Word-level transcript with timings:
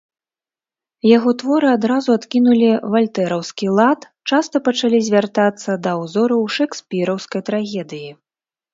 Яго 1.17 1.33
творы 1.41 1.69
адразу 1.77 2.09
адкінулі 2.21 2.69
вальтэраўскі 2.97 3.67
лад, 3.81 4.09
часта 4.33 4.65
пачалі 4.71 4.97
звяртацца 5.13 5.71
да 5.87 5.91
ўзораў 6.03 6.41
шэкспіраўскай 6.59 7.41
трагедыі. 7.53 8.09